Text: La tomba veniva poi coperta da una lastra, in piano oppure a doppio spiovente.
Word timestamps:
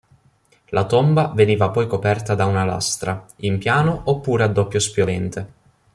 La 0.69 0.85
tomba 0.87 1.27
veniva 1.27 1.69
poi 1.69 1.85
coperta 1.85 2.33
da 2.33 2.47
una 2.47 2.63
lastra, 2.63 3.23
in 3.41 3.59
piano 3.59 4.01
oppure 4.05 4.43
a 4.45 4.47
doppio 4.47 4.79
spiovente. 4.79 5.53